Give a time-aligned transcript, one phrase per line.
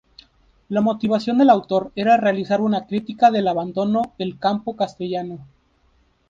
[0.67, 5.45] La motivación del autor era realizar una crítica del abandono del campo castellano.